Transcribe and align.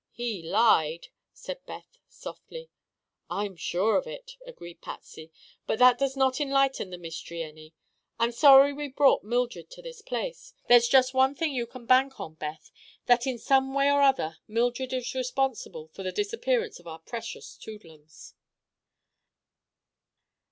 "He 0.09 0.41
lied," 0.41 1.09
said 1.31 1.63
Beth, 1.67 1.99
softly. 2.09 2.71
"I 3.29 3.45
am 3.45 3.55
sure 3.55 3.97
of 3.97 4.07
it," 4.07 4.31
agreed 4.47 4.81
Patsy; 4.81 5.31
"but 5.67 5.77
that 5.77 5.99
does 5.99 6.17
not 6.17 6.41
enlighten 6.41 6.89
the 6.89 6.97
mystery 6.97 7.43
any. 7.43 7.75
I'm 8.17 8.31
sorry 8.31 8.73
we 8.73 8.87
brought 8.87 9.23
Mildred 9.23 9.69
to 9.69 9.81
this 9.83 10.01
place. 10.01 10.55
There's 10.67 10.87
just 10.87 11.13
one 11.13 11.35
thing 11.35 11.53
you 11.53 11.67
can 11.67 11.85
bank 11.85 12.19
on, 12.19 12.33
Beth: 12.33 12.71
that 13.05 13.27
in 13.27 13.37
some 13.37 13.75
way 13.75 13.91
or 13.91 14.01
other 14.01 14.37
Mildred 14.47 14.91
is 14.91 15.13
responsible 15.13 15.87
for 15.89 16.01
the 16.01 16.11
disappearance 16.11 16.79
of 16.79 16.87
our 16.87 16.97
precious 16.97 17.55
Toodlums." 17.55 18.33